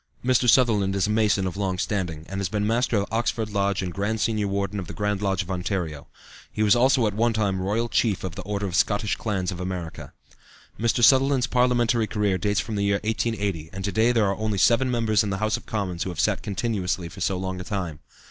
Mr. 0.25 0.49
Sutherland 0.49 0.95
is 0.95 1.05
a 1.05 1.11
Mason 1.11 1.45
of 1.45 1.55
long 1.55 1.77
standing, 1.77 2.25
and 2.27 2.39
has 2.39 2.49
been 2.49 2.65
Master 2.65 2.97
of 2.97 3.05
Oxford 3.11 3.51
Lodge 3.51 3.83
and 3.83 3.93
Grand 3.93 4.19
Senior 4.19 4.47
Warden 4.47 4.79
of 4.79 4.87
the 4.87 4.95
Grand 4.95 5.21
Lodge 5.21 5.43
of 5.43 5.51
Ontario. 5.51 6.07
He 6.51 6.63
was 6.63 6.75
also 6.75 7.05
at 7.05 7.13
one 7.13 7.33
time 7.33 7.61
Royal 7.61 7.87
Chief 7.87 8.23
of 8.23 8.33
the 8.33 8.41
Order 8.41 8.65
of 8.65 8.73
Scottish 8.73 9.15
Clans 9.15 9.51
of 9.51 9.59
America. 9.59 10.11
Mr. 10.79 11.03
Sutherland's 11.03 11.45
parliamentary 11.45 12.07
career 12.07 12.39
dates 12.39 12.59
from 12.59 12.73
the 12.77 12.83
year 12.83 12.99
1880, 13.03 13.69
and 13.71 13.85
to 13.85 13.91
day 13.91 14.11
there 14.11 14.25
are 14.25 14.35
only 14.37 14.57
seven 14.57 14.89
members 14.89 15.21
in 15.23 15.29
the 15.29 15.37
House 15.37 15.55
of 15.55 15.67
Commons 15.67 16.01
who 16.01 16.09
have 16.09 16.19
sat 16.19 16.41
continuously 16.41 17.07
for 17.07 17.21
so 17.21 17.37
long 17.37 17.61
a 17.61 17.63
time. 17.63 17.99